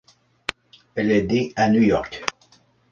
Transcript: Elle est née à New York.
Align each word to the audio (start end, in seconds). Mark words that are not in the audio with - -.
Elle 0.95 1.11
est 1.11 1.21
née 1.21 1.53
à 1.55 1.69
New 1.69 1.83
York. 1.83 2.25